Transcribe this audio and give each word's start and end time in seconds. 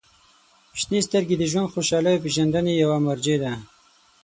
•شنې 0.79 0.99
سترګې 1.07 1.35
د 1.37 1.43
ژوند 1.51 1.71
خوشحالۍ 1.73 2.13
او 2.15 2.21
پېژندنې 2.23 2.73
یوه 2.83 2.97
مرجع 3.07 3.37
ده. 3.43 3.53